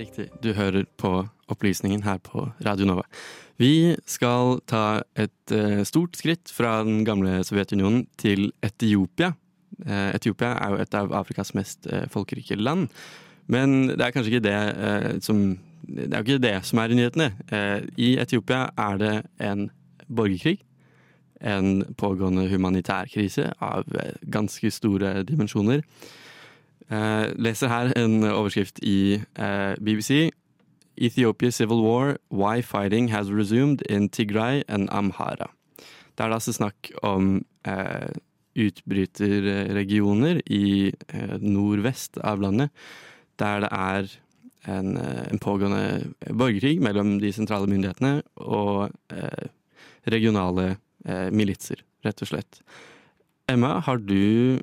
[0.00, 0.28] Riktig.
[0.42, 1.12] Du hører på
[1.50, 3.04] Opplysningen her på Radio Nova.
[3.60, 9.34] Vi skal ta et uh, stort skritt fra den gamle Sovjetunionen til Etiopia.
[9.84, 12.88] Uh, Etiopia er jo et av Afrikas mest uh, folkerike land.
[13.50, 16.94] Men det er kanskje ikke det som Det er jo ikke det som er i
[16.94, 17.28] nyhetene.
[17.98, 19.70] I Etiopia er det en
[20.06, 20.60] borgerkrig.
[21.40, 23.88] En pågående humanitær krise av
[24.30, 25.80] ganske store dimensjoner.
[26.90, 30.32] Uh, leser her en overskrift i uh, BBC.
[30.98, 35.46] Ethiopia civil war, why fighting has resumed in Tigray and Amhara.
[36.18, 38.10] Det er da altså snakk om uh,
[38.58, 40.90] utbryterregioner i
[41.38, 42.74] nordvest av landet,
[43.38, 44.10] der det er
[44.68, 48.90] en, en pågående borgerkrig mellom de sentrale myndighetene og
[50.10, 50.74] regionale
[51.32, 52.60] militser, rett og slett.
[53.48, 54.58] Emma, har du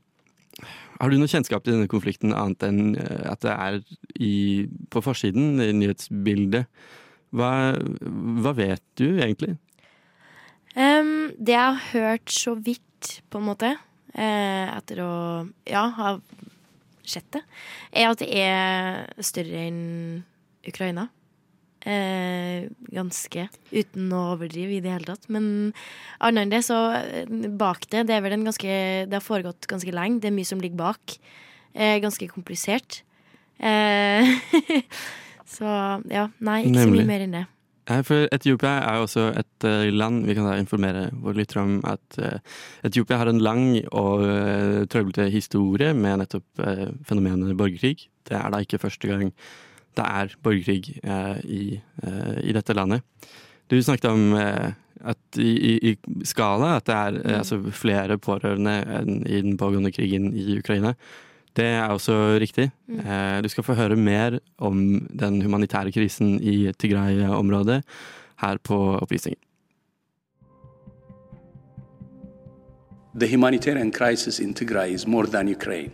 [0.97, 3.79] har du noe kjennskap til denne konflikten annet enn at det er
[4.17, 6.65] i, på forsiden, i nyhetsbildet?
[7.35, 7.51] Hva,
[8.41, 9.57] hva, vet du egentlig?
[10.77, 13.73] Um, det jeg har hørt så vidt, på en måte,
[14.15, 15.13] eh, etter å
[15.67, 16.15] ja, ha
[17.07, 17.43] sett det,
[17.91, 19.83] er at det er større enn
[20.67, 21.07] Ukraina.
[21.85, 25.27] Eh, ganske, uten å overdrive i det hele tatt.
[25.31, 25.75] Men
[26.19, 26.77] annet enn det, så
[27.59, 28.71] bak det Det er vel en ganske
[29.07, 30.19] Det har foregått ganske lenge.
[30.23, 31.19] Det er mye som ligger bak.
[31.73, 33.03] Eh, ganske komplisert.
[33.59, 34.25] Eh,
[35.57, 35.69] så
[36.09, 36.27] ja.
[36.39, 36.87] Nei, ikke Nemlig.
[36.87, 37.45] så mye mer enn det.
[38.03, 41.77] For Etiopia er jo også et uh, land Vi kan da informere våre lyttere om
[41.87, 42.17] at
[42.83, 44.25] Etiopia har en lang og
[44.91, 46.65] trøblete historie med nettopp
[47.07, 48.09] fenomenet borgerkrig.
[48.27, 49.31] Det er da ikke første gang
[49.97, 51.61] det er borgerkrig eh, i,
[52.03, 53.05] eh, i, dette landet.
[53.67, 54.73] Du snakket om eh,
[55.07, 57.31] at i, i, i, skala at det er mm.
[57.39, 60.95] altså, flere pårørende enn i den pågående krigen i Ukraina.
[61.57, 62.69] Det er også riktig.
[62.85, 63.41] Mm.
[63.41, 67.81] du skal få høre mer om den humanitære krisen i Tigray-området
[68.43, 69.41] her på Opplysningen.
[73.17, 75.91] The humanitarian crisis in Tigray is more than Ukraine,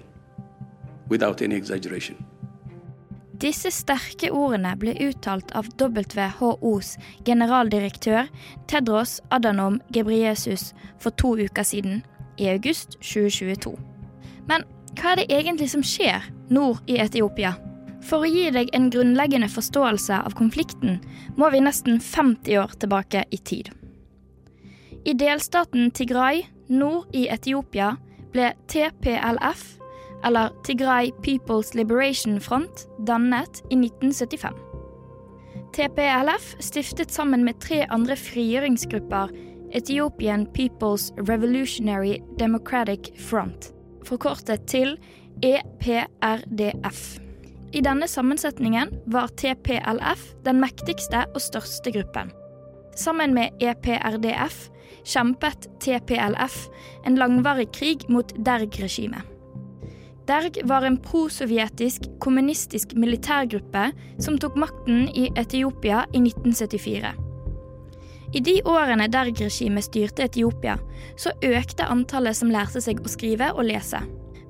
[1.08, 2.18] without any exaggeration.
[3.42, 6.94] Disse sterke ordene ble uttalt av WHOs
[7.26, 8.30] generaldirektør
[8.70, 10.72] Tedros Adhanom Ghebreyesus
[11.02, 12.04] for to uker siden,
[12.38, 13.74] i august 2022.
[14.50, 14.66] Men
[14.98, 17.56] hva er det egentlig som skjer nord i Etiopia?
[18.04, 21.00] For å gi deg en grunnleggende forståelse av konflikten,
[21.38, 23.72] må vi nesten 50 år tilbake i tid.
[25.06, 27.94] I delstaten Tigray nord i Etiopia
[28.34, 29.64] ble TPLF
[30.25, 34.53] eller Tigray People's Liberation Front, dannet i 1975.
[35.73, 39.34] TPLF stiftet sammen med tre andre frigjøringsgrupper
[39.73, 43.72] Ethiopian People's Revolutionary Democratic Front,
[44.06, 44.97] forkortet til
[45.41, 47.01] EPRDF.
[47.73, 52.29] I denne sammensetningen var TPLF den mektigste og største gruppen.
[52.95, 54.67] Sammen med EPRDF
[55.09, 56.67] kjempet TPLF
[57.07, 59.33] en langvarig krig mot Derg-regimet.
[60.28, 63.89] Derg var en prosovjetisk kommunistisk militærgruppe
[64.23, 67.11] som tok makten i Etiopia i 1974.
[68.34, 70.78] I de årene Derg-regimet styrte Etiopia,
[71.19, 74.00] så økte antallet som lærte seg å skrive og lese.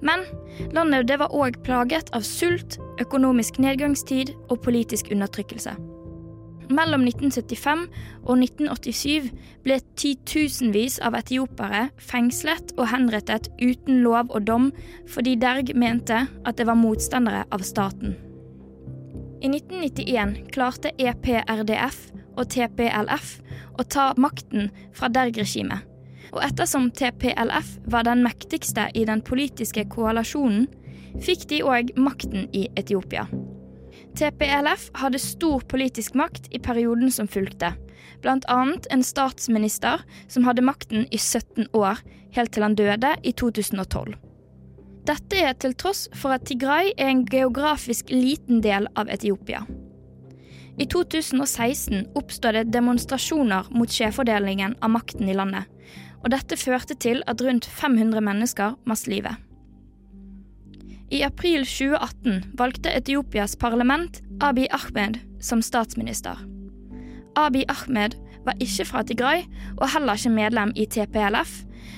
[0.04, 0.24] Men
[0.76, 5.74] landet var òg plaget av sult, økonomisk nedgangstid og politisk undertrykkelse.
[6.72, 7.88] Mellom 1975
[8.24, 9.32] og 1987
[9.66, 14.70] ble titusenvis av etiopere fengslet og henrettet uten lov og dom
[15.12, 18.16] fordi Derg mente at det var motstandere av staten.
[19.44, 22.06] I 1991 klarte EPRDF
[22.38, 23.34] og TPLF
[23.80, 25.84] å ta makten fra Derg-regimet.
[26.34, 30.70] Og ettersom TPLF var den mektigste i den politiske koalisjonen,
[31.22, 33.28] fikk de òg makten i Etiopia.
[34.14, 37.72] TPLF hadde stor politisk makt i perioden som fulgte,
[38.22, 38.60] bl.a.
[38.94, 42.02] en statsminister som hadde makten i 17 år,
[42.36, 44.14] helt til han døde i 2012.
[45.04, 49.66] Dette er til tross for at Tigray er en geografisk liten del av Etiopia.
[50.80, 55.68] I 2016 oppstod det demonstrasjoner mot skjevfordelingen av makten i landet,
[56.24, 59.53] og dette førte til at rundt 500 mennesker mistet livet.
[61.14, 66.40] I april 2018 valgte Etiopias parlament Abiy Ahmed som statsminister.
[67.38, 68.16] Abiy Ahmed
[68.48, 69.44] var ikke fra Tigray
[69.78, 71.52] og heller ikke medlem i TPLF,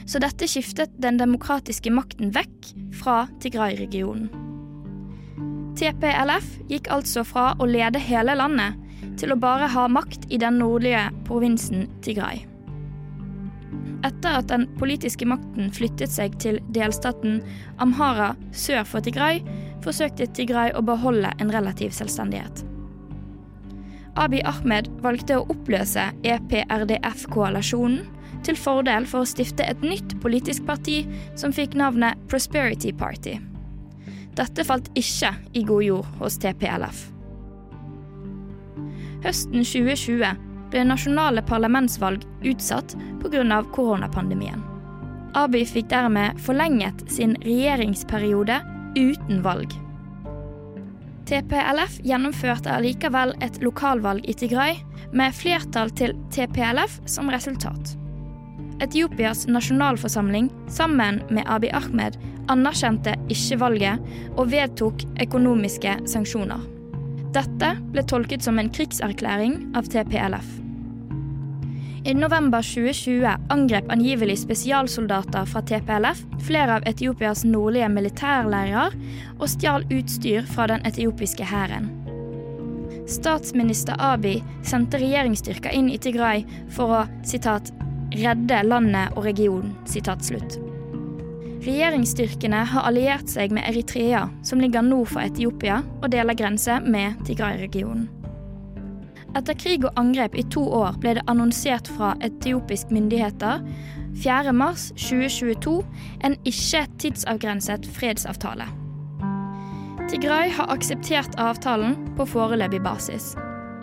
[0.06, 4.28] så dette skiftet den demokratiske makten vekk fra Tigray-regionen.
[5.80, 8.76] TPLF gikk altså fra å lede hele landet
[9.20, 12.44] til å bare ha makt i den nordlige provinsen Tigray.
[14.06, 17.40] Etter at den politiske makten flyttet seg til delstaten
[17.82, 19.42] Amhara sør for Tigray,
[19.86, 22.62] forsøkte Tigray å beholde en relativ selvstendighet.
[24.16, 28.06] Abiy Ahmed valgte å oppløse E EPRDF-koalisjonen
[28.46, 31.02] til fordel for å stifte et nytt politisk parti
[31.40, 33.40] som fikk navnet Prosperity Party.
[34.36, 37.06] Dette falt ikke i god jord hos TPLF.
[39.26, 40.45] Høsten 2020
[40.76, 43.64] ble nasjonale parlamentsvalg utsatt pga.
[43.72, 44.62] koronapandemien.
[45.36, 48.60] Abiy fikk dermed forlenget sin regjeringsperiode
[48.96, 49.72] uten valg.
[51.26, 54.76] TPLF gjennomførte allikevel et lokalvalg i Tigray,
[55.16, 57.96] med flertall til TPLF som resultat.
[58.84, 62.20] Etiopias nasjonalforsamling, sammen med Abiy Ahmed,
[62.52, 64.04] anerkjente ikke valget
[64.36, 66.68] og vedtok økonomiske sanksjoner.
[67.36, 70.65] Dette ble tolket som en krigserklæring av TPLF.
[72.06, 78.94] I november 2020 angrep angivelig spesialsoldater fra TPLF flere av Etiopias nordlige militærleirer
[79.40, 81.88] og stjal utstyr fra den etiopiske hæren.
[83.10, 86.46] Statsminister Abiy sendte regjeringsstyrker inn i Tigray
[86.78, 87.72] for å citat,
[88.14, 89.74] 'redde landet og regionen'.
[89.90, 90.60] Citat slutt.
[91.66, 97.18] Regjeringsstyrkene har alliert seg med Eritrea, som ligger nord for Etiopia og deler grense med
[97.26, 98.25] Tigray-regionen.
[99.36, 103.60] Etter krig og angrep i to år ble det annonsert fra etiopiske myndigheter
[104.24, 105.76] 4.3.2022
[106.24, 108.70] en ikke tidsavgrenset fredsavtale.
[110.08, 113.34] Tigray har akseptert avtalen på foreløpig basis.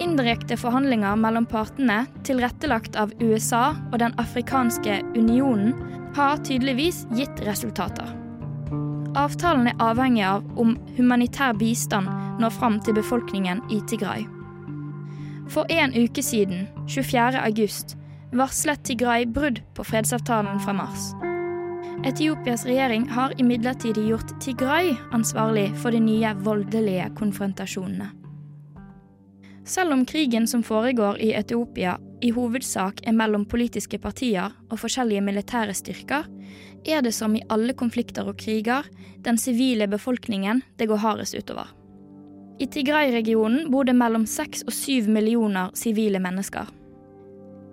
[0.01, 5.75] Indirekte forhandlinger mellom partene, tilrettelagt av USA og Den afrikanske unionen,
[6.17, 8.09] har tydeligvis gitt resultater.
[9.17, 12.09] Avtalen er avhengig av om humanitær bistand
[12.41, 14.25] når fram til befolkningen i Tigray.
[15.53, 17.41] For en uke siden, 24.
[17.45, 17.97] august,
[18.33, 21.11] varslet Tigray brudd på fredsavtalen fra mars.
[22.09, 28.09] Etiopias regjering har imidlertid gjort Tigray ansvarlig for de nye voldelige konfrontasjonene.
[29.69, 35.21] Selv om krigen som foregår i Etiopia i hovedsak er mellom politiske partier og forskjellige
[35.21, 36.27] militære styrker,
[36.89, 38.89] er det som i alle konflikter og kriger
[39.21, 41.82] den sivile befolkningen det går hardest utover.
[42.59, 46.69] I Tigray-regionen bor det mellom seks og syv millioner sivile mennesker.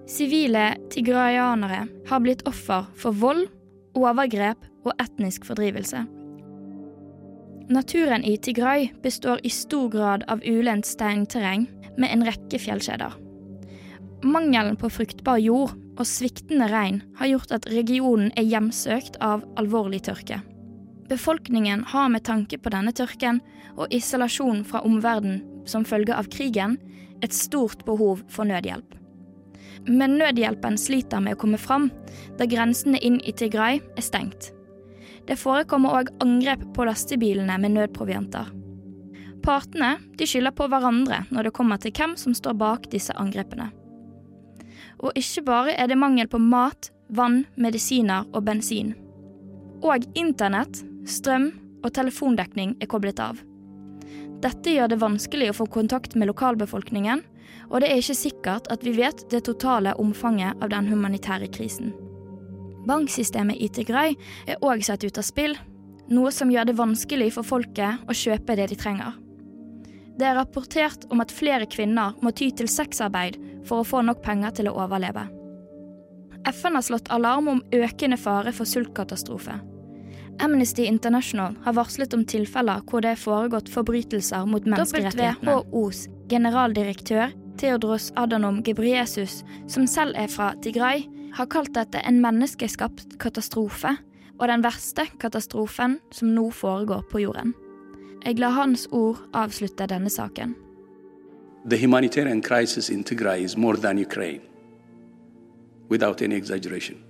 [0.10, 3.46] Sivile tigrayanere har blitt offer for vold,
[3.98, 6.06] overgrep og etnisk fordrivelse.
[7.70, 11.68] Naturen i Tigray består i stor grad av ulendt steinterreng
[12.02, 13.14] med en rekke fjellkjeder.
[14.26, 20.02] Mangelen på fruktbar jord og sviktende regn har gjort at regionen er hjemsøkt av alvorlig
[20.08, 20.42] tørke.
[21.10, 23.42] Befolkningen har med tanke på denne tørken
[23.76, 26.78] og isolasjon fra omverdenen som følge av krigen,
[27.22, 28.96] et stort behov for nødhjelp.
[29.88, 31.90] Men nødhjelpen sliter med å komme fram,
[32.38, 34.52] da grensene inn i Tigray er stengt.
[35.28, 38.50] Det forekommer òg angrep på lastebilene med nødprovianter.
[39.46, 43.70] Partene de skylder på hverandre når det kommer til hvem som står bak disse angrepene.
[45.00, 48.94] Og ikke bare er det mangel på mat, vann, medisiner og bensin.
[49.80, 51.52] Og internett, strøm
[51.84, 53.40] og telefondekning er koblet av.
[54.44, 57.24] Dette gjør det vanskelig å få kontakt med lokalbefolkningen,
[57.70, 61.92] og det er ikke sikkert at vi vet det totale omfanget av den humanitære krisen.
[62.88, 64.16] Banksystemet i Tigray
[64.48, 65.58] er òg satt ut av spill,
[66.10, 69.18] noe som gjør det vanskelig for folket å kjøpe det de trenger.
[70.20, 73.38] Det er rapportert om at flere kvinner må ty til sexarbeid
[73.68, 75.28] for å få nok penger til å overleve.
[76.50, 79.60] FN har slått alarm om økende fare for sultkatastrofe.
[80.40, 85.60] Amnesty International har varslet om tilfeller hvor det er foregått forbrytelser mot menneskerettighetene.
[85.72, 91.04] WHOs generaldirektør Theodros Adhanom Ghebreyesus, som selv er fra Tigray,
[91.36, 93.98] har kalt dette en menneskeskapt katastrofe,
[94.40, 97.54] og den verste katastrofen som nå foregår på jorden.
[98.24, 100.56] Jeg lar hans ord avslutte denne saken.
[101.68, 104.42] The humanitarian crisis in Tigray is more than Ukraine,
[105.90, 107.04] without any exaggeration.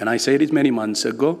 [0.00, 1.38] And I said it many months ago.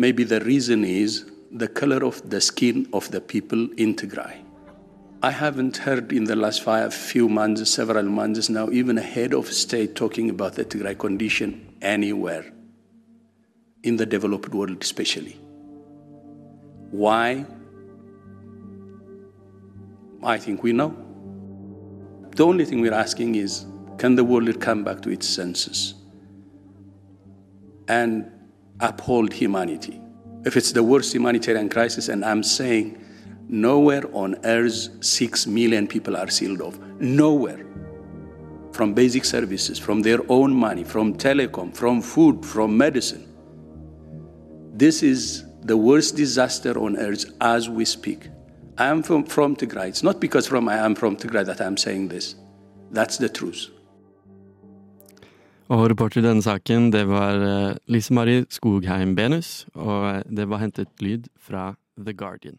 [0.00, 4.38] Maybe the reason is the color of the skin of the people in Tigray.
[5.22, 9.34] I haven't heard in the last five few months, several months now, even a head
[9.34, 12.50] of state talking about the Tigray condition anywhere,
[13.82, 15.38] in the developed world especially.
[16.92, 17.44] Why?
[20.22, 20.96] I think we know.
[22.36, 23.66] The only thing we're asking is
[23.98, 25.92] can the world come back to its senses
[27.86, 28.32] and
[28.80, 30.00] uphold humanity?
[30.44, 33.04] If it's the worst humanitarian crisis, and I'm saying
[33.48, 37.66] nowhere on earth six million people are sealed off, nowhere.
[38.72, 43.26] From basic services, from their own money, from telecom, from food, from medicine.
[44.72, 48.28] This is the worst disaster on earth as we speak.
[48.78, 49.88] I am from, from Tigray.
[49.88, 52.36] It's not because from I am from Tigray that I'm saying this.
[52.90, 53.70] That's the truth.
[55.70, 60.64] Og reporter i denne saken, det var eh, Lise Marie Skogheim Benus, og det var
[60.64, 62.58] hentet lyd fra The Guardian.